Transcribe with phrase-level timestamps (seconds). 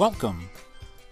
[0.00, 0.48] Welcome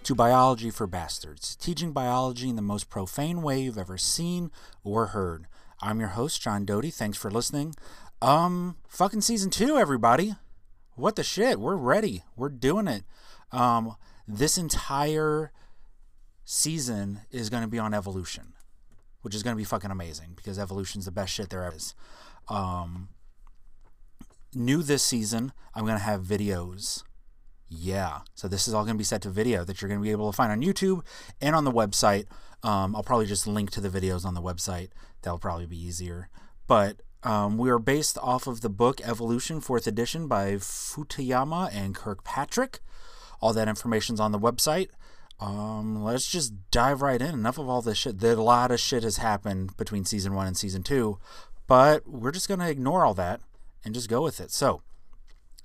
[0.01, 4.49] to Biology for Bastards, teaching biology in the most profane way you've ever seen
[4.83, 5.45] or heard.
[5.79, 6.89] I'm your host, John Doty.
[6.89, 7.75] Thanks for listening.
[8.19, 10.33] Um, fucking season two, everybody.
[10.95, 11.59] What the shit?
[11.59, 12.23] We're ready.
[12.35, 13.03] We're doing it.
[13.51, 13.95] Um,
[14.27, 15.51] this entire
[16.43, 18.53] season is going to be on evolution,
[19.21, 21.93] which is going to be fucking amazing because evolution's the best shit there ever is.
[22.47, 23.09] Um,
[24.55, 27.03] new this season, I'm going to have videos.
[27.69, 28.19] Yeah.
[28.33, 30.11] So this is all going to be set to video that you're going to be
[30.11, 31.03] able to find on YouTube
[31.39, 32.25] and on the website.
[32.63, 34.89] Um, I'll probably just link to the videos on the website.
[35.21, 36.29] That'll probably be easier.
[36.67, 41.93] But um, we are based off of the book Evolution, 4th edition by Futuyma and
[41.93, 42.79] Kirkpatrick.
[43.41, 44.89] All that information's on the website.
[45.39, 47.33] Um, let's just dive right in.
[47.33, 48.21] Enough of all this shit.
[48.21, 51.17] A lot of shit has happened between season one and season two,
[51.67, 53.39] but we're just going to ignore all that
[53.85, 54.51] and just go with it.
[54.51, 54.81] So,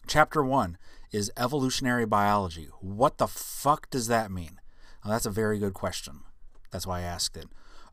[0.07, 0.79] chapter one
[1.15, 2.69] is evolutionary biology.
[2.81, 4.61] What the fuck does that mean?
[5.05, 6.21] Well, that's a very good question.
[6.73, 7.47] That's why I asked it.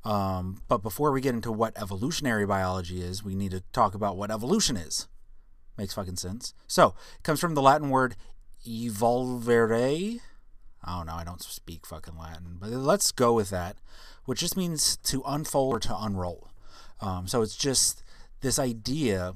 [0.03, 4.17] Um, but before we get into what evolutionary biology is, we need to talk about
[4.17, 5.07] what evolution is.
[5.77, 6.55] Makes fucking sense.
[6.65, 8.15] So, it comes from the Latin word
[8.67, 10.19] evolvere.
[10.83, 13.77] I don't know, I don't speak fucking Latin, but let's go with that,
[14.25, 16.49] which just means to unfold or to unroll.
[16.99, 18.03] Um, so, it's just
[18.41, 19.35] this idea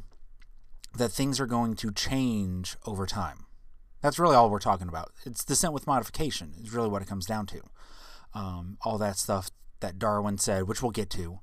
[0.97, 3.44] that things are going to change over time.
[4.05, 5.11] That's really all we're talking about.
[5.25, 7.61] It's descent with modification, is really what it comes down to.
[8.35, 11.39] Um, all that stuff that Darwin said, which we'll get to.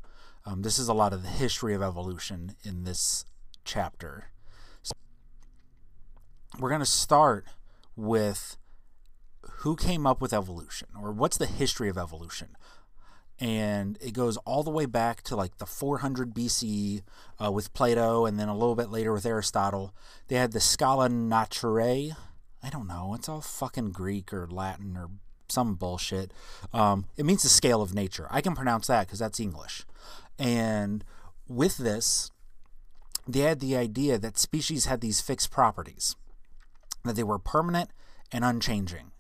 [0.47, 3.25] Um, this is a lot of the history of evolution in this
[3.65, 4.27] chapter.
[4.81, 4.93] So
[6.61, 7.47] we're going to start
[7.97, 8.59] with
[9.43, 12.57] who came up with evolution, or what's the history of evolution
[13.41, 17.03] and it goes all the way back to like the 400 BC
[17.45, 19.93] uh, with Plato, and then a little bit later with Aristotle.
[20.29, 22.15] They had the Scala Naturae.
[22.63, 23.15] I don't know.
[23.15, 25.11] It's all fucking Greek or Latin or
[25.49, 26.33] some bullshit.
[26.73, 28.27] Um, it means the scale of nature.
[28.31, 29.85] I can pronounce that because that's English.
[30.39, 31.05] And
[31.49, 32.31] with this,
[33.27, 36.17] they had the idea that species had these fixed properties,
[37.05, 37.91] that they were permanent
[38.33, 39.11] and unchanging.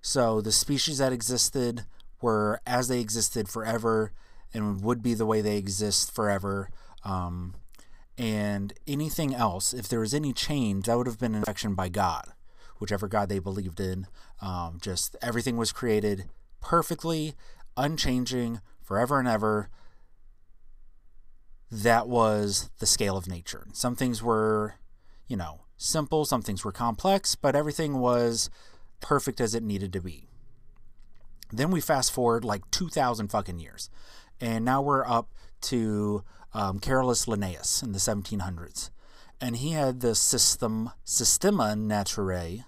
[0.00, 1.84] So the species that existed
[2.20, 4.12] were as they existed forever
[4.52, 6.70] and would be the way they exist forever.
[7.04, 7.54] Um,
[8.22, 11.88] and anything else, if there was any change, that would have been an infection by
[11.88, 12.32] God,
[12.78, 14.06] whichever God they believed in.
[14.40, 16.26] Um, just everything was created
[16.60, 17.34] perfectly,
[17.76, 19.70] unchanging, forever and ever.
[21.68, 23.66] That was the scale of nature.
[23.72, 24.74] Some things were,
[25.26, 28.50] you know, simple, some things were complex, but everything was
[29.00, 30.28] perfect as it needed to be.
[31.50, 33.90] Then we fast forward like 2,000 fucking years.
[34.40, 35.28] And now we're up
[35.62, 36.22] to
[36.54, 38.90] um, Carolus Linnaeus in the 1700s.
[39.40, 42.64] And he had the system, Systema Naturae,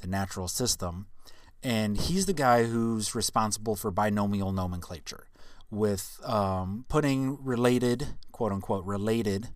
[0.00, 1.06] the natural system.
[1.62, 5.28] And he's the guy who's responsible for binomial nomenclature,
[5.70, 9.48] with um, putting related, quote unquote, related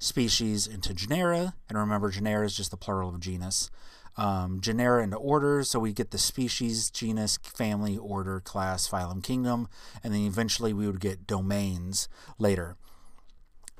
[0.00, 1.54] species into genera.
[1.68, 3.70] And remember, genera is just the plural of genus
[4.16, 5.70] um, genera into orders.
[5.70, 9.68] So we get the species, genus, family, order, class, phylum, kingdom,
[10.02, 12.08] and then eventually we would get domains
[12.38, 12.76] later.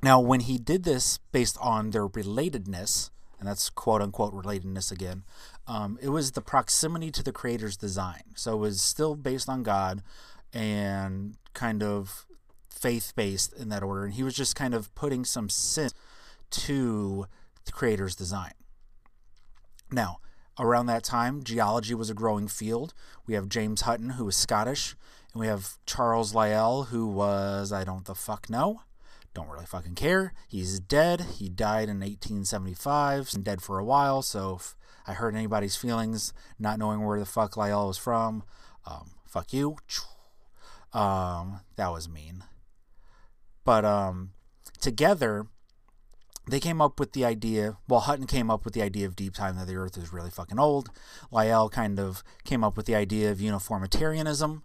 [0.03, 5.25] Now, when he did this based on their relatedness, and that's quote unquote relatedness again,
[5.67, 8.23] um, it was the proximity to the creator's design.
[8.35, 10.03] So it was still based on God
[10.53, 12.27] and kind of
[12.69, 14.05] faith based in that order.
[14.05, 15.95] And he was just kind of putting some sense
[16.51, 17.27] to
[17.65, 18.53] the creator's design.
[19.91, 20.19] Now,
[20.59, 22.93] around that time, geology was a growing field.
[23.27, 24.97] We have James Hutton, who was Scottish,
[25.33, 28.81] and we have Charles Lyell, who was, I don't the fuck know.
[29.35, 30.35] Don't really fucking care.
[30.49, 31.23] He's dead.
[31.39, 34.21] He died in 1875 and dead for a while.
[34.23, 34.77] So if
[35.07, 38.45] I hurt anybody's feelings not knowing where the fuck Lyell was from,
[38.87, 39.77] um, fuck you.
[40.93, 42.45] Um, that was mean.
[43.65, 44.33] But um,
[44.81, 45.47] together,
[46.49, 49.35] they came up with the idea, well, Hutton came up with the idea of deep
[49.35, 50.91] time that the Earth is really fucking old.
[51.31, 54.65] Lyell kind of came up with the idea of uniformitarianism.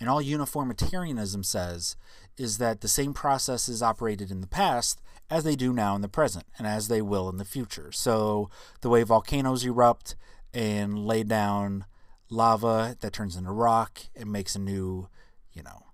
[0.00, 1.96] And all uniformitarianism says
[2.38, 6.08] is that the same processes operated in the past as they do now in the
[6.08, 7.92] present and as they will in the future.
[7.92, 8.48] So
[8.80, 10.16] the way volcanoes erupt
[10.54, 11.84] and lay down
[12.30, 15.08] lava that turns into rock and makes a new,
[15.52, 15.84] you know,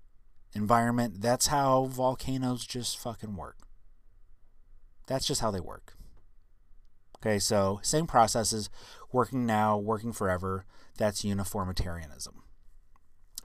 [0.54, 3.58] environment, that's how volcanoes just fucking work.
[5.06, 5.94] That's just how they work.
[7.18, 8.70] Okay, so same processes,
[9.10, 10.64] working now, working forever.
[10.96, 12.42] That's uniformitarianism.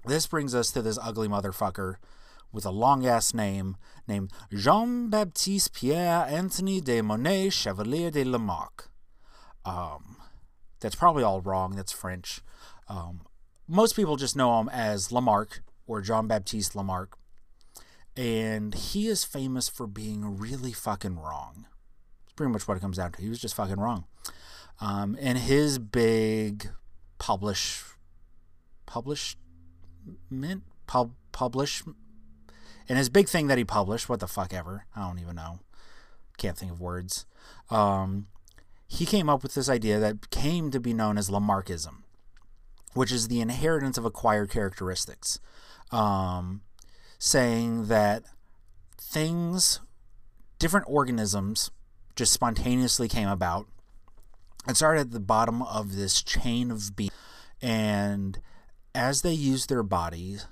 [0.06, 1.96] This brings us to this ugly motherfucker
[2.52, 3.78] with a long ass name
[4.08, 8.90] named Jean Baptiste Pierre Anthony de Monet Chevalier de Lamarck.
[9.64, 10.18] Um,
[10.80, 11.76] That's probably all wrong.
[11.76, 12.42] That's French.
[12.90, 13.22] Um,
[13.68, 17.18] most people just know him as Lamarck or Jean Baptiste Lamarck.
[18.18, 21.68] And he is famous for being really fucking wrong.
[22.26, 23.22] It's pretty much what it comes down to.
[23.22, 24.06] He was just fucking wrong.
[24.82, 26.70] Um, and his big
[27.20, 27.84] publish,
[28.86, 29.38] publish,
[30.30, 31.84] mint, pub, publish,
[32.88, 35.60] and his big thing that he published, what the fuck ever, I don't even know,
[36.38, 37.26] can't think of words.
[37.70, 38.28] Um,
[38.88, 42.04] he came up with this idea that came to be known as Lamarckism,
[42.94, 45.40] which is the inheritance of acquired characteristics,
[45.92, 46.62] um,
[47.20, 48.24] saying that
[48.98, 49.80] things,
[50.60, 51.72] different organisms,
[52.16, 53.68] just spontaneously came about
[54.68, 57.10] it started at the bottom of this chain of being,
[57.62, 58.40] and
[58.94, 60.48] as they used their bodies,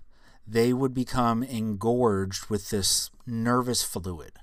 [0.48, 4.34] they would become engorged with this nervous fluid.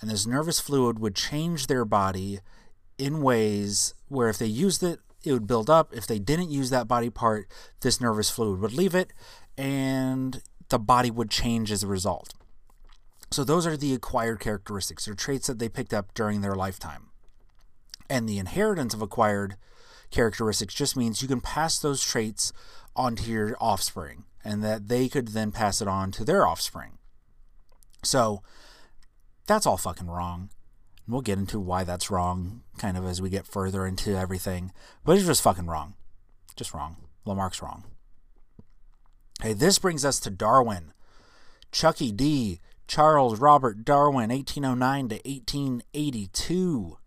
[0.00, 2.40] And this nervous fluid would change their body
[2.98, 5.92] in ways where if they used it, it would build up.
[5.92, 7.48] If they didn't use that body part,
[7.82, 9.12] this nervous fluid would leave it
[9.58, 12.32] and the body would change as a result.
[13.30, 17.10] So, those are the acquired characteristics or traits that they picked up during their lifetime.
[18.08, 19.56] And the inheritance of acquired
[20.10, 22.52] characteristics just means you can pass those traits
[22.96, 26.98] onto your offspring and that they could then pass it on to their offspring.
[28.02, 28.42] So
[29.46, 30.50] that's all fucking wrong.
[31.06, 34.72] We'll get into why that's wrong kind of as we get further into everything.
[35.04, 35.94] But it's just fucking wrong.
[36.56, 36.96] Just wrong.
[37.24, 37.84] Lamarck's wrong.
[39.42, 40.92] Hey, this brings us to Darwin.
[41.72, 42.60] Chucky D.
[42.86, 46.98] Charles Robert Darwin, 1809 to 1882.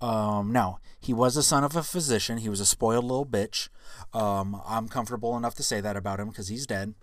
[0.00, 2.38] Um, now, he was the son of a physician.
[2.38, 3.68] He was a spoiled little bitch.
[4.12, 6.94] Um, I'm comfortable enough to say that about him because he's dead.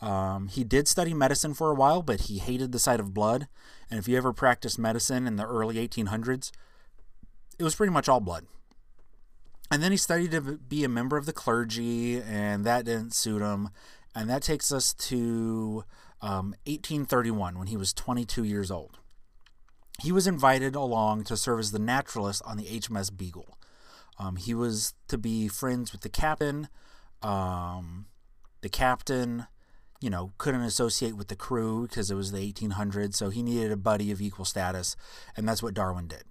[0.00, 3.48] Um, he did study medicine for a while, but he hated the sight of blood.
[3.90, 6.50] And if you ever practiced medicine in the early 1800s,
[7.58, 8.46] it was pretty much all blood.
[9.70, 13.42] And then he studied to be a member of the clergy, and that didn't suit
[13.42, 13.70] him.
[14.14, 15.84] And that takes us to
[16.20, 18.99] um, 1831 when he was 22 years old
[20.00, 23.58] he was invited along to serve as the naturalist on the HMS Beagle.
[24.18, 26.68] Um, he was to be friends with the captain.
[27.22, 28.06] Um,
[28.60, 29.46] the captain,
[30.00, 33.72] you know, couldn't associate with the crew because it was the 1800s, so he needed
[33.72, 34.96] a buddy of equal status,
[35.36, 36.24] and that's what Darwin did.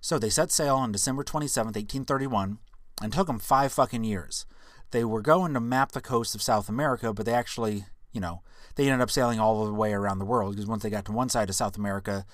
[0.00, 2.58] So they set sail on December 27th, 1831,
[3.02, 4.46] and took them five fucking years.
[4.92, 8.42] They were going to map the coast of South America, but they actually, you know,
[8.76, 11.12] they ended up sailing all the way around the world because once they got to
[11.12, 12.24] one side of South America,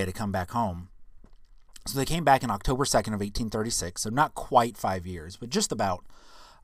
[0.00, 0.88] had to come back home.
[1.86, 5.50] So they came back in October 2nd of 1836, so not quite five years, but
[5.50, 6.04] just about.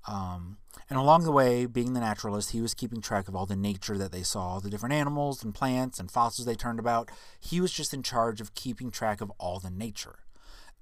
[0.09, 0.59] Um,
[0.91, 3.97] and along the way, being the naturalist, he was keeping track of all the nature
[3.99, 7.09] that they saw, the different animals and plants and fossils they turned about.
[7.39, 10.19] He was just in charge of keeping track of all the nature.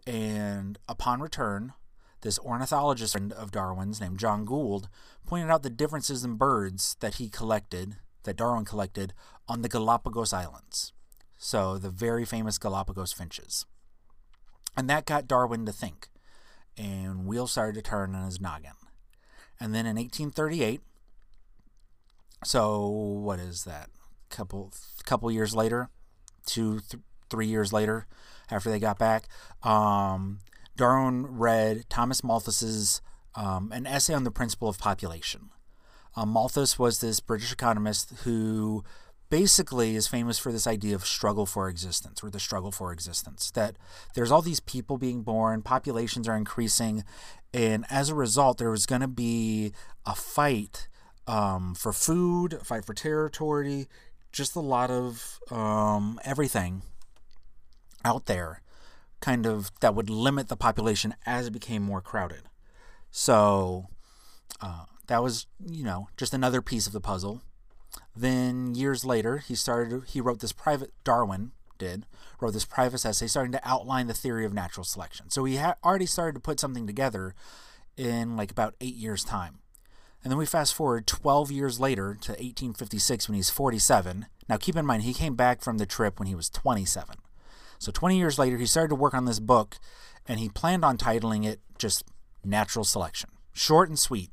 [0.07, 1.75] And upon return,
[2.23, 4.89] this ornithologist friend of Darwin's named John Gould
[5.27, 9.13] pointed out the differences in birds that he collected, that Darwin collected,
[9.49, 10.93] on the Galapagos Islands.
[11.43, 13.65] So, the very famous Galapagos finches.
[14.77, 16.09] And that got Darwin to think,
[16.77, 18.75] and wheels started to turn in his noggin.
[19.59, 20.83] And then in 1838,
[22.45, 23.89] so what is that?
[24.29, 24.71] Couple
[25.07, 25.89] couple years later,
[26.45, 28.07] two th- three years later,
[28.51, 29.27] after they got back,
[29.63, 30.41] um,
[30.77, 33.01] Darwin read Thomas Malthus's
[33.35, 35.49] um, an essay on the principle of population.
[36.17, 38.85] Um, Malthus was this British economist who
[39.31, 43.51] basically is famous for this idea of struggle for existence or the struggle for existence
[43.53, 43.77] that
[44.15, 47.05] there's all these people being born populations are increasing
[47.55, 49.73] and as a result there was going to be
[50.05, 50.89] a fight
[51.27, 53.87] um, for food a fight for territory
[54.33, 56.83] just a lot of um, everything
[58.05, 58.63] out there
[59.21, 62.43] kind of that would limit the population as it became more crowded.
[63.11, 63.87] So
[64.61, 67.43] uh, that was you know just another piece of the puzzle
[68.17, 70.03] then years later, he started.
[70.09, 70.93] He wrote this private.
[71.05, 72.07] Darwin did
[72.41, 75.31] wrote this private essay starting to outline the theory of natural selection.
[75.31, 77.35] So he had already started to put something together
[77.97, 79.61] in like about eight years' time.
[80.23, 84.27] And then we fast forward 12 years later to 1856 when he's 47.
[84.49, 87.17] Now, keep in mind, he came back from the trip when he was 27.
[87.79, 89.79] So, 20 years later, he started to work on this book
[90.29, 92.05] and he planned on titling it just
[92.45, 93.31] Natural Selection.
[93.53, 94.31] Short and sweet.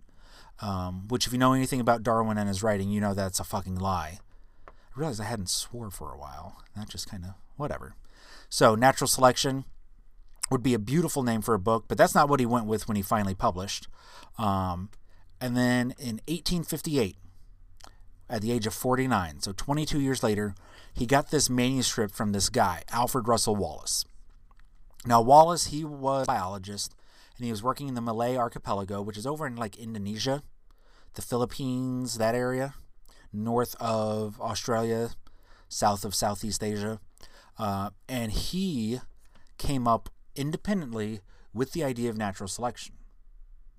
[0.60, 3.44] Um, which, if you know anything about Darwin and his writing, you know that's a
[3.44, 4.20] fucking lie.
[4.68, 6.64] I realized I hadn't swore for a while.
[6.76, 7.96] That just kind of, whatever.
[8.50, 9.66] So, Natural Selection
[10.50, 12.88] would be a beautiful name for a book, but that's not what he went with
[12.88, 13.88] when he finally published.
[14.38, 14.90] Um,
[15.40, 17.18] and then in 1858,
[18.30, 20.56] at the age of 49, so 22 years later,
[20.94, 24.06] he got this manuscript from this guy, Alfred Russel Wallace.
[25.06, 26.94] Now, Wallace, he was a biologist
[27.38, 30.44] and he was working in the Malay archipelago, which is over in like Indonesia,
[31.14, 32.74] the Philippines, that area,
[33.32, 35.12] north of Australia,
[35.70, 37.00] south of Southeast Asia.
[37.58, 39.00] Uh, and he
[39.58, 41.22] came up independently
[41.54, 42.96] with the idea of natural selection.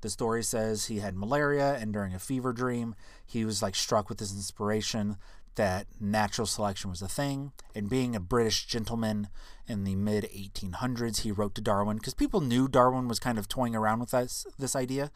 [0.00, 2.94] The story says he had malaria, and during a fever dream,
[3.26, 5.16] he was like struck with this inspiration
[5.58, 7.52] that natural selection was a thing.
[7.74, 9.28] And being a British gentleman
[9.66, 13.48] in the mid 1800s, he wrote to Darwin because people knew Darwin was kind of
[13.48, 15.10] toying around with this this idea.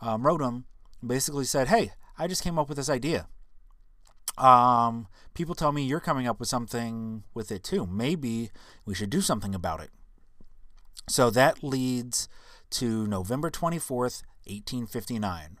[0.00, 0.64] Um, wrote him,
[1.06, 3.28] basically said, "Hey, I just came up with this idea.
[4.38, 7.86] Um, people tell me you're coming up with something with it too.
[7.86, 8.50] Maybe
[8.86, 9.90] we should do something about it."
[11.08, 12.28] So that leads
[12.70, 15.58] to November 24th, 1859.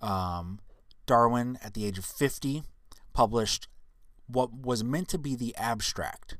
[0.00, 0.60] Um,
[1.06, 2.62] Darwin, at the age of 50,
[3.18, 3.66] published
[4.28, 6.36] what was meant to be the abstract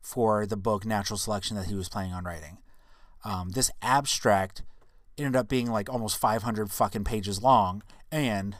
[0.00, 2.56] for the book Natural Selection that he was planning on writing.
[3.26, 4.62] Um, this abstract
[5.18, 8.56] ended up being like almost 500 fucking pages long, and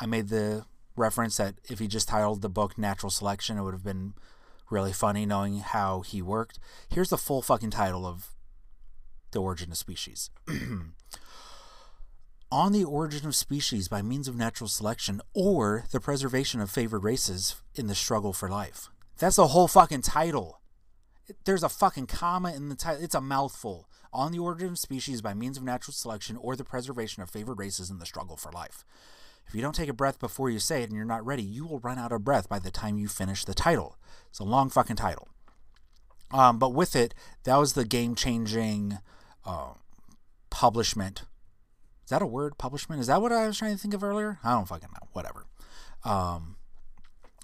[0.00, 0.64] I made the
[0.96, 4.14] reference that if he just titled the book Natural Selection, it would have been
[4.70, 6.58] really funny knowing how he worked.
[6.88, 8.34] Here's the full fucking title of
[9.30, 10.30] The Origin of Species.
[12.52, 17.04] on the origin of species by means of natural selection or the preservation of favored
[17.04, 18.88] races in the struggle for life.
[19.18, 20.60] That's the whole fucking title.
[21.44, 23.04] There's a fucking comma in the title.
[23.04, 23.88] It's a mouthful.
[24.12, 27.58] On the origin of species by means of natural selection or the preservation of favored
[27.58, 28.84] races in the struggle for life.
[29.46, 31.66] If you don't take a breath before you say it and you're not ready, you
[31.66, 33.96] will run out of breath by the time you finish the title.
[34.28, 35.28] It's a long fucking title.
[36.32, 37.14] Um, but with it,
[37.44, 38.98] that was the game changing
[39.44, 39.74] uh,
[40.50, 41.22] publishment
[42.10, 42.58] is that a word?
[42.58, 43.00] Publishment?
[43.00, 44.40] Is that what I was trying to think of earlier?
[44.42, 45.08] I don't fucking know.
[45.12, 45.44] Whatever.
[46.04, 46.56] Um,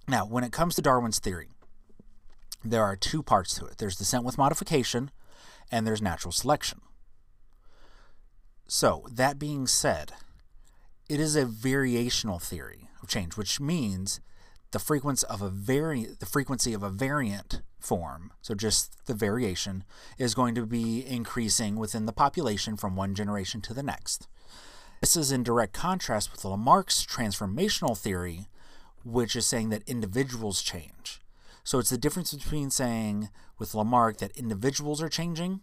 [0.09, 1.51] now, when it comes to Darwin's theory,
[2.65, 5.13] there are two parts to it there's descent with modification,
[5.71, 6.81] and there's natural selection.
[8.67, 10.15] So, that being said,
[11.09, 14.21] it is a variational theory of change, which means
[14.73, 19.85] the frequency of a vari- the frequency of a variant form, so just the variation,
[20.19, 24.27] is going to be increasing within the population from one generation to the next.
[25.01, 28.49] This is in direct contrast with Lamarck's transformational theory,
[29.05, 31.21] which is saying that individuals change.
[31.65, 35.61] So it's the difference between saying with Lamarck that individuals are changing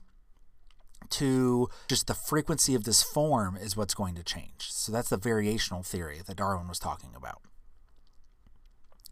[1.09, 4.71] to just the frequency of this form is what's going to change.
[4.71, 7.41] So that's the variational theory that Darwin was talking about.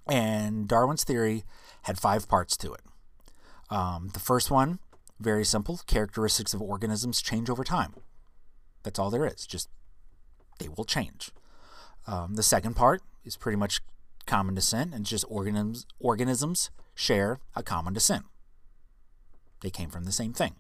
[0.08, 1.44] And Darwin's theory
[1.84, 2.82] had five parts to it.
[3.70, 4.80] Um, the first one,
[5.20, 7.94] very simple characteristics of organisms change over time.
[8.84, 9.46] That's all there is.
[9.46, 9.70] Just
[10.62, 11.32] they will change.
[12.08, 13.82] Um, the second part is pretty much
[14.26, 18.26] common descent, and just organisms organisms share a common descent.
[19.62, 20.56] They came from the same thing.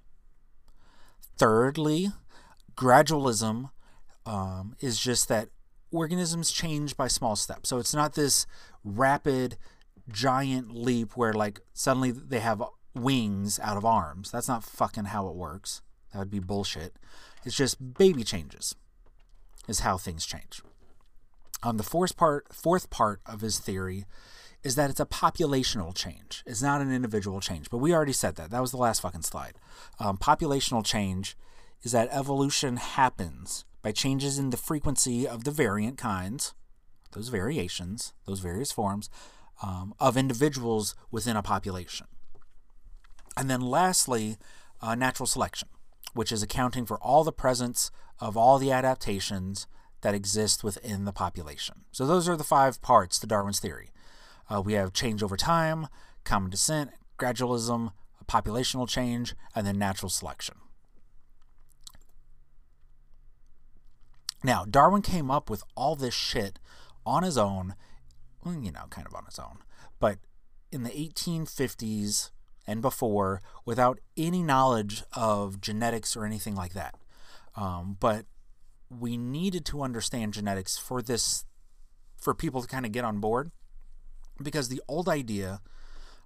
[1.37, 2.09] Thirdly,
[2.75, 3.71] gradualism
[4.25, 5.49] um, is just that
[5.91, 7.69] organisms change by small steps.
[7.69, 8.45] So it's not this
[8.83, 9.57] rapid,
[10.09, 14.31] giant leap where like suddenly they have wings out of arms.
[14.31, 15.81] That's not fucking how it works.
[16.11, 16.95] That would be bullshit.
[17.43, 18.75] It's just baby changes
[19.67, 20.61] is how things change.
[21.63, 24.05] Um, the fourth part, fourth part of his theory
[24.63, 26.43] is that it's a populational change.
[26.45, 27.69] It's not an individual change.
[27.69, 28.51] But we already said that.
[28.51, 29.53] That was the last fucking slide.
[29.99, 31.35] Um, populational change
[31.83, 36.53] is that evolution happens by changes in the frequency of the variant kinds,
[37.13, 39.09] those variations, those various forms
[39.63, 42.07] um, of individuals within a population.
[43.35, 44.37] And then lastly,
[44.81, 45.69] uh, natural selection
[46.13, 49.67] which is accounting for all the presence of all the adaptations
[50.01, 51.81] that exist within the population.
[51.91, 53.91] So, those are the five parts to Darwin's theory.
[54.49, 55.87] Uh, we have change over time,
[56.23, 60.55] common descent, gradualism, a populational change, and then natural selection.
[64.43, 66.59] Now, Darwin came up with all this shit
[67.05, 67.75] on his own,
[68.45, 69.59] you know, kind of on his own,
[69.99, 70.17] but
[70.71, 72.31] in the 1850s,
[72.67, 76.95] and before without any knowledge of genetics or anything like that.
[77.55, 78.25] Um, but
[78.89, 81.45] we needed to understand genetics for this,
[82.17, 83.51] for people to kind of get on board,
[84.41, 85.61] because the old idea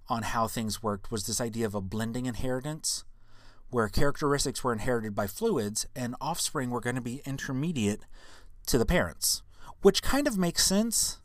[0.08, 3.04] on how things worked was this idea of a blending inheritance,
[3.70, 8.02] where characteristics were inherited by fluids and offspring were going to be intermediate
[8.66, 9.42] to the parents,
[9.82, 11.18] which kind of makes sense.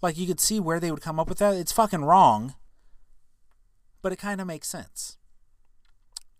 [0.00, 1.54] Like you could see where they would come up with that.
[1.54, 2.54] It's fucking wrong
[4.04, 5.16] but it kind of makes sense.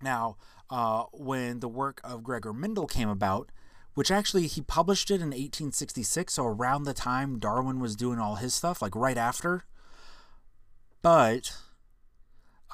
[0.02, 0.36] Now,
[0.68, 3.50] uh, when the work of Gregor Mendel came about,
[3.94, 8.34] which actually he published it in 1866, so around the time Darwin was doing all
[8.34, 9.64] his stuff, like right after.
[11.00, 11.56] But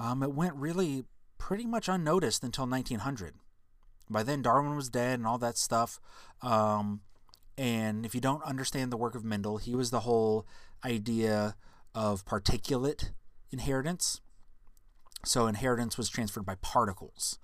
[0.00, 1.04] um, it went really
[1.38, 3.34] pretty much unnoticed until 1900,
[4.10, 6.00] By then, Darwin was dead and all that stuff.
[6.42, 7.02] Um,
[7.56, 10.48] and if you don't understand the work of Mendel, he was the whole
[10.84, 11.54] idea
[11.94, 13.10] of particulate
[13.52, 14.20] inheritance.
[15.24, 17.38] So inheritance was transferred by particles,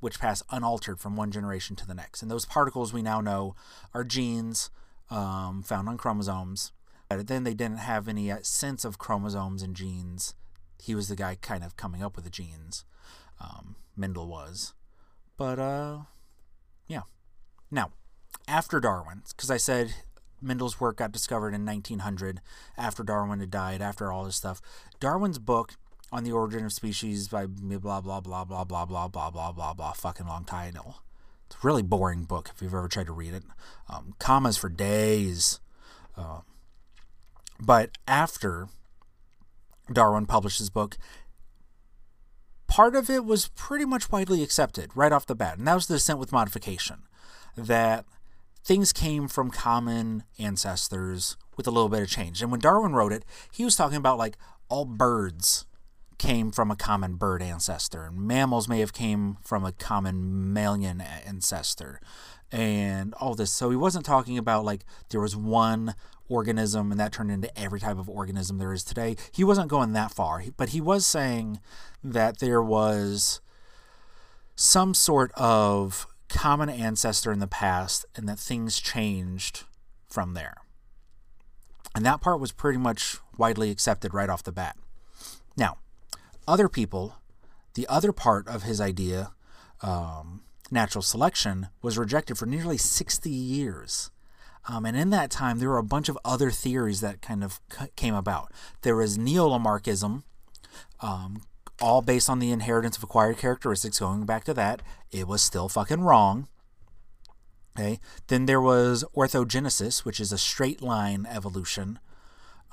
[0.00, 2.22] which pass unaltered from one generation to the next.
[2.22, 3.54] And those particles we now know
[3.94, 4.70] are genes
[5.10, 6.72] um, found on chromosomes.
[7.08, 10.34] But then they didn't have any uh, sense of chromosomes and genes.
[10.82, 12.84] He was the guy kind of coming up with the genes.
[13.40, 14.72] Um, Mendel was.
[15.36, 15.98] But, uh,
[16.88, 17.02] yeah.
[17.70, 17.90] Now,
[18.48, 19.94] after Darwin, because I said
[20.40, 22.40] Mendel's work got discovered in 1900
[22.76, 24.60] after Darwin had died, after all this stuff.
[24.98, 25.74] Darwin's book
[26.12, 29.74] on the origin of species by blah blah blah blah blah blah blah blah blah
[29.74, 31.02] blah fucking long title.
[31.46, 33.44] It's a really boring book if you've ever tried to read it.
[33.88, 35.58] Um, commas for days.
[36.16, 36.42] Um,
[37.58, 38.68] but after
[39.90, 40.98] Darwin published his book,
[42.66, 45.86] part of it was pretty much widely accepted right off the bat, and that was
[45.86, 47.04] the descent with modification.
[47.56, 48.04] That
[48.64, 52.42] things came from common ancestors with a little bit of change.
[52.42, 54.36] And when Darwin wrote it, he was talking about like
[54.68, 55.66] all birds
[56.22, 61.00] came from a common bird ancestor, and mammals may have came from a common mammalian
[61.00, 62.00] ancestor,
[62.52, 63.52] and all this.
[63.52, 65.96] So he wasn't talking about like there was one
[66.28, 69.16] organism and that turned into every type of organism there is today.
[69.32, 71.58] He wasn't going that far, but he was saying
[72.04, 73.40] that there was
[74.54, 79.64] some sort of common ancestor in the past and that things changed
[80.08, 80.54] from there.
[81.96, 84.76] And that part was pretty much widely accepted right off the bat.
[85.56, 85.78] Now,
[86.46, 87.16] other people,
[87.74, 89.32] the other part of his idea,
[89.80, 94.10] um, natural selection, was rejected for nearly 60 years.
[94.68, 97.60] Um, and in that time, there were a bunch of other theories that kind of
[97.96, 98.52] came about.
[98.82, 100.22] There was neo-Lamarckism,
[101.00, 101.42] um,
[101.80, 103.98] all based on the inheritance of acquired characteristics.
[103.98, 106.46] Going back to that, it was still fucking wrong.
[107.76, 107.98] Okay.
[108.28, 111.98] Then there was orthogenesis, which is a straight line evolution,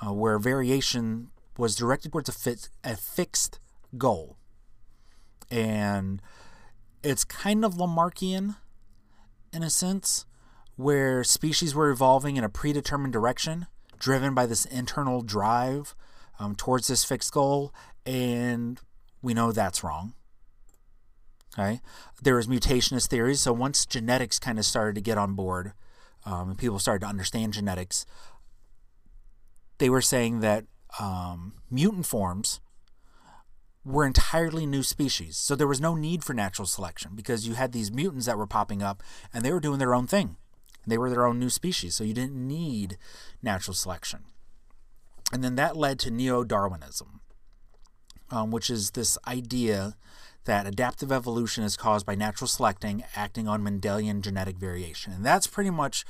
[0.04, 3.58] uh, where variation was directed towards a, fit, a fixed
[3.96, 4.36] goal.
[5.50, 6.22] And
[7.02, 8.56] it's kind of Lamarckian
[9.52, 10.26] in a sense,
[10.76, 13.66] where species were evolving in a predetermined direction,
[13.98, 15.94] driven by this internal drive
[16.38, 17.74] um, towards this fixed goal,
[18.06, 18.80] and
[19.22, 20.14] we know that's wrong.
[21.58, 21.80] Okay,
[22.22, 23.40] there was mutationist theories.
[23.40, 25.72] So once genetics kind of started to get on board,
[26.24, 28.06] um, and people started to understand genetics,
[29.78, 30.64] they were saying that
[31.00, 32.60] um, mutant forms
[33.84, 35.36] were entirely new species.
[35.36, 38.46] So there was no need for natural selection because you had these mutants that were
[38.46, 40.36] popping up and they were doing their own thing.
[40.86, 41.94] They were their own new species.
[41.94, 42.98] So you didn't need
[43.42, 44.24] natural selection.
[45.32, 47.20] And then that led to neo Darwinism
[48.30, 49.96] um, which is this idea
[50.44, 55.12] that adaptive evolution is caused by natural selecting acting on Mendelian genetic variation.
[55.12, 56.04] And that's pretty much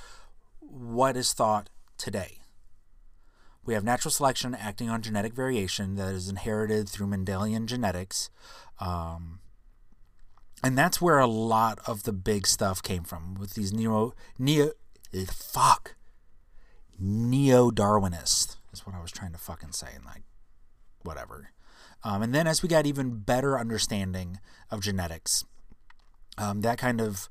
[0.61, 2.40] what is thought today.
[3.71, 8.29] We have natural selection acting on genetic variation that is inherited through Mendelian genetics.
[8.81, 9.39] Um,
[10.61, 14.73] and that's where a lot of the big stuff came from with these neo, neo,
[15.29, 15.95] fuck,
[16.99, 19.91] neo Darwinists is what I was trying to fucking say.
[19.95, 20.25] And like,
[21.05, 21.51] whatever.
[22.03, 25.45] Um, and then as we got even better understanding of genetics,
[26.37, 27.29] um, that kind of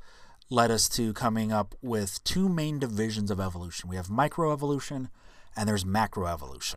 [0.50, 3.90] led us to coming up with two main divisions of evolution.
[3.90, 5.10] We have microevolution
[5.56, 6.76] and there's macroevolution.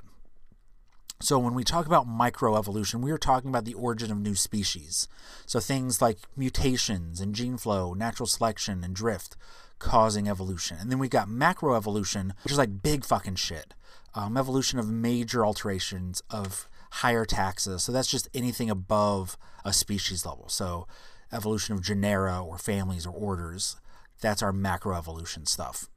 [1.20, 5.06] So when we talk about microevolution, we are talking about the origin of new species.
[5.46, 9.36] So things like mutations and gene flow, natural selection and drift
[9.78, 10.78] causing evolution.
[10.80, 13.74] And then we got macroevolution, which is like big fucking shit.
[14.14, 17.80] Um, evolution of major alterations of higher taxa.
[17.80, 20.48] So that's just anything above a species level.
[20.48, 20.88] So
[21.32, 23.76] evolution of genera or families or orders.
[24.20, 25.88] That's our macroevolution stuff.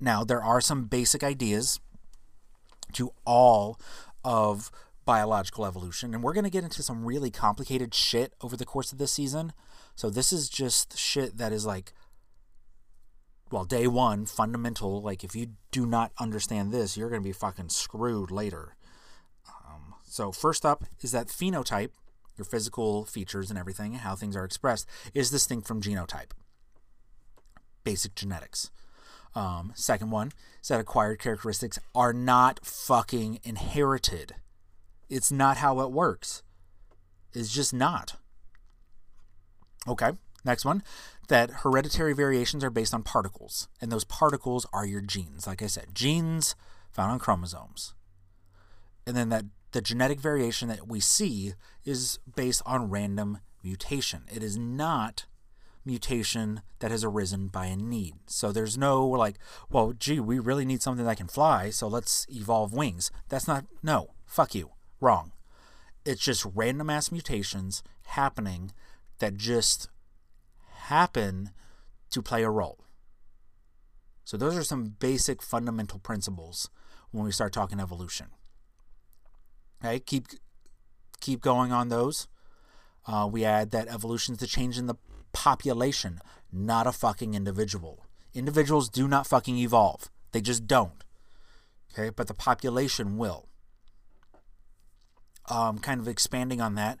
[0.00, 1.80] Now, there are some basic ideas
[2.92, 3.80] to all
[4.24, 4.70] of
[5.04, 8.92] biological evolution, and we're going to get into some really complicated shit over the course
[8.92, 9.52] of this season.
[9.94, 11.92] So, this is just shit that is like,
[13.50, 15.00] well, day one, fundamental.
[15.00, 18.76] Like, if you do not understand this, you're going to be fucking screwed later.
[19.48, 21.90] Um, so, first up is that phenotype,
[22.36, 26.32] your physical features and everything, how things are expressed, is distinct from genotype.
[27.84, 28.70] Basic genetics.
[29.36, 34.34] Um, second one is that acquired characteristics are not fucking inherited.
[35.10, 36.42] It's not how it works.
[37.34, 38.16] It's just not.
[39.86, 40.12] Okay,
[40.44, 40.82] next one
[41.28, 45.46] that hereditary variations are based on particles, and those particles are your genes.
[45.46, 46.54] Like I said, genes
[46.90, 47.94] found on chromosomes.
[49.06, 54.22] And then that the genetic variation that we see is based on random mutation.
[54.32, 55.26] It is not
[55.86, 58.14] mutation that has arisen by a need.
[58.26, 59.38] So there's no like,
[59.70, 63.10] well, gee, we really need something that can fly, so let's evolve wings.
[63.28, 64.70] That's not, no, fuck you.
[65.00, 65.32] Wrong.
[66.04, 68.72] It's just random ass mutations happening
[69.18, 69.88] that just
[70.86, 71.50] happen
[72.10, 72.78] to play a role.
[74.24, 76.68] So those are some basic fundamental principles
[77.10, 78.26] when we start talking evolution.
[79.84, 80.26] Okay, keep
[81.20, 82.26] keep going on those.
[83.06, 84.96] Uh, we add that evolution is the change in the
[85.36, 86.20] population,
[86.50, 88.04] not a fucking individual.
[88.34, 90.10] Individuals do not fucking evolve.
[90.32, 91.04] They just don't.
[91.92, 93.46] Okay, but the population will.
[95.48, 96.98] Um, kind of expanding on that,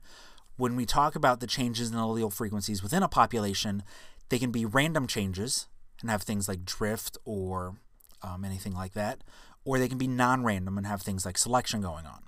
[0.56, 3.82] when we talk about the changes in allele frequencies within a population,
[4.28, 5.66] they can be random changes
[6.00, 7.76] and have things like drift or
[8.22, 9.22] um, anything like that,
[9.64, 12.22] or they can be non random and have things like selection going on.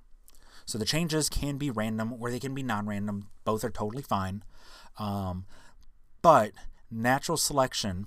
[0.67, 3.29] So the changes can be random or they can be non random.
[3.45, 4.43] Both are totally fine.
[4.99, 5.47] Um,
[6.29, 6.53] but
[6.91, 8.07] natural selection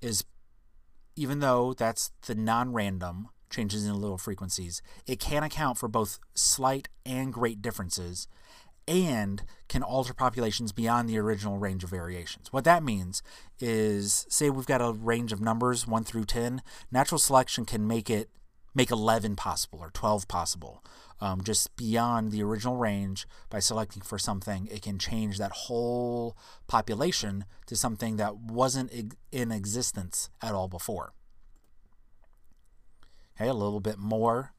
[0.00, 0.22] is,
[1.16, 6.20] even though that's the non random changes in allele frequencies, it can account for both
[6.36, 8.28] slight and great differences
[8.86, 12.52] and can alter populations beyond the original range of variations.
[12.52, 13.20] What that means
[13.58, 16.62] is say we've got a range of numbers 1 through 10,
[16.92, 18.30] natural selection can make it
[18.74, 20.82] make 11 possible or 12 possible.
[21.20, 26.36] Um, just beyond the original range by selecting for something it can change that whole
[26.66, 31.12] population to something that wasn't in existence at all before.
[33.36, 34.52] Okay a little bit more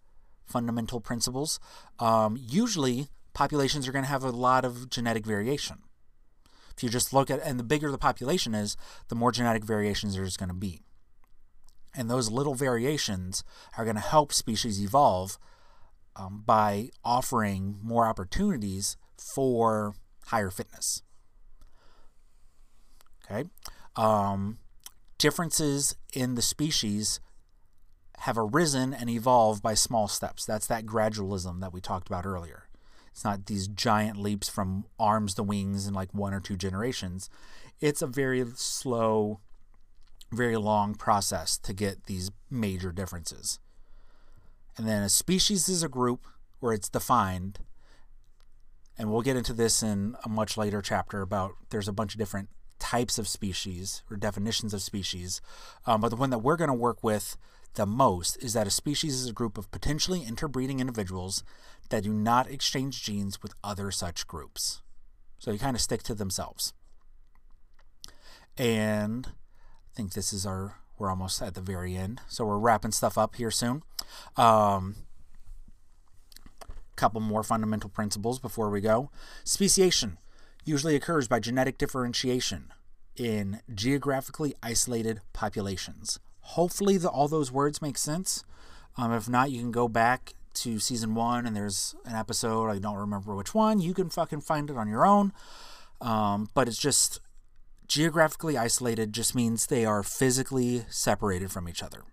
[0.45, 1.59] fundamental principles.
[1.99, 5.79] Um, usually populations are going to have a lot of genetic variation.
[6.75, 8.77] If you just look at and the bigger the population is
[9.09, 10.81] the more genetic variations there's going to be
[11.95, 13.43] and those little variations
[13.77, 15.37] are going to help species evolve
[16.15, 19.93] um, by offering more opportunities for
[20.27, 21.01] higher fitness.
[23.25, 23.49] Okay.
[23.95, 24.57] Um,
[25.17, 27.19] differences in the species
[28.19, 30.45] have arisen and evolved by small steps.
[30.45, 32.67] That's that gradualism that we talked about earlier.
[33.11, 37.29] It's not these giant leaps from arms to wings in like one or two generations.
[37.79, 39.39] It's a very slow,
[40.35, 43.59] very long process to get these major differences.
[44.77, 46.25] And then a species is a group
[46.59, 47.59] where it's defined.
[48.97, 52.19] And we'll get into this in a much later chapter about there's a bunch of
[52.19, 55.41] different types of species or definitions of species.
[55.85, 57.37] Um, but the one that we're going to work with
[57.75, 61.43] the most is that a species is a group of potentially interbreeding individuals
[61.89, 64.81] that do not exchange genes with other such groups.
[65.39, 66.73] So they kind of stick to themselves.
[68.57, 69.29] And
[69.93, 73.17] I think this is our we're almost at the very end, so we're wrapping stuff
[73.17, 73.83] up here soon.
[74.37, 74.95] Um,
[76.95, 79.09] couple more fundamental principles before we go.
[79.43, 80.17] Speciation
[80.63, 82.71] usually occurs by genetic differentiation
[83.15, 86.19] in geographically isolated populations.
[86.41, 88.43] Hopefully, the, all those words make sense.
[88.97, 92.79] Um, if not, you can go back to season one and there's an episode, I
[92.79, 93.79] don't remember which one.
[93.79, 95.33] You can fucking find it on your own.
[95.99, 97.19] Um, but it's just
[97.87, 102.03] geographically isolated just means they are physically separated from each other.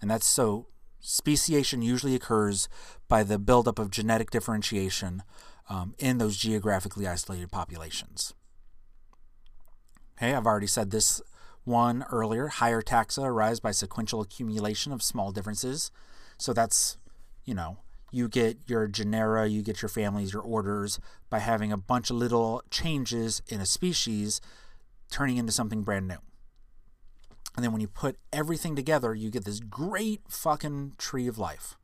[0.00, 0.66] And that's so
[1.00, 2.68] speciation usually occurs
[3.08, 5.22] by the buildup of genetic differentiation
[5.68, 8.34] um, in those geographically isolated populations.
[10.16, 11.20] Okay, I've already said this
[11.64, 12.48] one earlier.
[12.48, 15.90] Higher taxa arise by sequential accumulation of small differences.
[16.38, 16.98] So that's,
[17.44, 17.78] you know,
[18.10, 22.16] you get your genera, you get your families, your orders by having a bunch of
[22.16, 24.40] little changes in a species
[25.14, 26.16] turning into something brand new.
[27.54, 31.76] And then when you put everything together, you get this great fucking tree of life.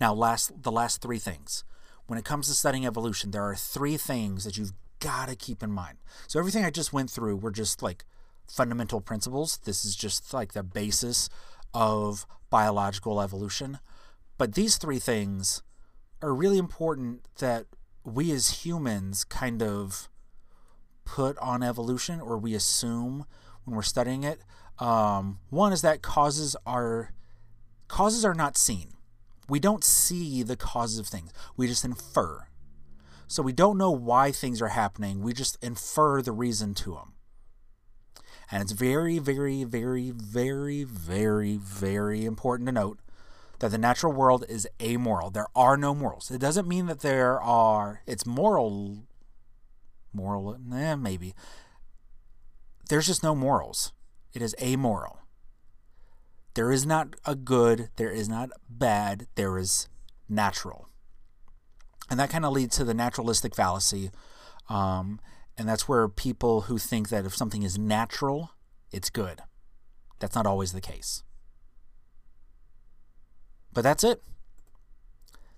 [0.00, 1.64] Now, last the last three things.
[2.06, 5.62] When it comes to studying evolution, there are three things that you've got to keep
[5.62, 5.98] in mind.
[6.26, 8.06] So everything I just went through were just like
[8.48, 9.58] fundamental principles.
[9.64, 11.28] This is just like the basis
[11.74, 13.80] of biological evolution.
[14.38, 15.62] But these three things
[16.22, 17.66] are really important that
[18.02, 20.08] we as humans kind of
[21.14, 23.24] put on evolution or we assume
[23.64, 24.40] when we're studying it.
[24.78, 27.12] Um, one is that causes are
[27.88, 28.92] causes are not seen.
[29.48, 31.32] We don't see the causes of things.
[31.56, 32.46] We just infer.
[33.26, 35.22] So we don't know why things are happening.
[35.22, 37.14] We just infer the reason to them.
[38.52, 43.00] And it's very, very, very, very, very, very important to note
[43.58, 45.30] that the natural world is amoral.
[45.30, 46.30] There are no morals.
[46.30, 49.06] It doesn't mean that there are, it's moral
[50.12, 51.34] moral, eh, maybe.
[52.88, 53.92] There's just no morals.
[54.32, 55.20] It is amoral.
[56.54, 59.88] There is not a good, there is not bad, there is
[60.28, 60.88] natural.
[62.10, 64.10] And that kind of leads to the naturalistic fallacy.
[64.68, 65.20] Um,
[65.56, 68.52] And that's where people who think that if something is natural,
[68.90, 69.42] it's good.
[70.18, 71.22] That's not always the case.
[73.72, 74.22] But that's it.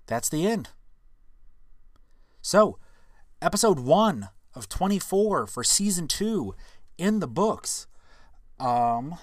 [0.07, 0.69] That's the end.
[2.41, 2.77] So,
[3.41, 6.55] episode one of 24 for season two
[6.97, 7.87] in the books.
[8.59, 9.15] Um,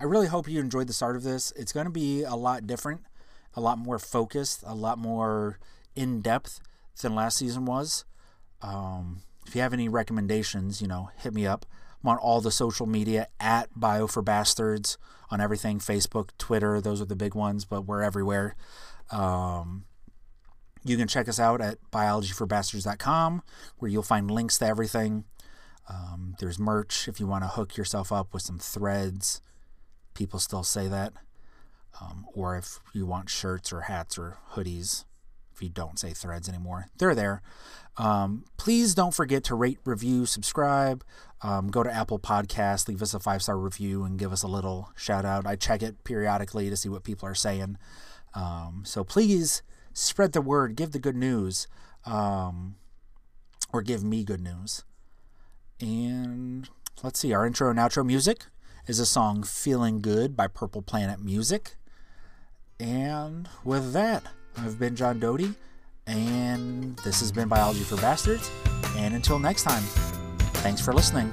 [0.00, 1.52] I really hope you enjoyed the start of this.
[1.56, 3.02] It's going to be a lot different,
[3.54, 5.58] a lot more focused, a lot more
[5.94, 6.60] in depth
[7.02, 8.04] than last season was.
[8.62, 11.66] Um, if you have any recommendations, you know, hit me up.
[12.02, 14.96] I'm on all the social media at Bio for Bastards
[15.30, 16.80] on everything Facebook, Twitter.
[16.80, 18.54] Those are the big ones, but we're everywhere.
[19.10, 19.84] Um,
[20.84, 23.42] you can check us out at biologyforbastards.com
[23.78, 25.24] where you'll find links to everything.
[25.88, 29.42] Um, there's merch if you want to hook yourself up with some threads.
[30.14, 31.12] People still say that.
[32.00, 35.04] Um, or if you want shirts or hats or hoodies,
[35.52, 37.42] if you don't say threads anymore, they're there.
[37.96, 41.04] Um, please don't forget to rate, review, subscribe.
[41.42, 44.48] Um, go to Apple Podcasts, leave us a five star review, and give us a
[44.48, 45.46] little shout out.
[45.46, 47.76] I check it periodically to see what people are saying.
[48.34, 49.62] Um, so please
[49.92, 51.66] spread the word, give the good news,
[52.04, 52.76] um,
[53.72, 54.84] or give me good news.
[55.80, 56.68] And
[57.02, 58.46] let's see, our intro and outro music
[58.86, 61.76] is a song Feeling Good by Purple Planet Music.
[62.78, 64.24] And with that,
[64.56, 65.54] I've been John Doty,
[66.06, 68.50] and this has been Biology for Bastards.
[68.96, 69.82] And until next time,
[70.62, 71.32] thanks for listening.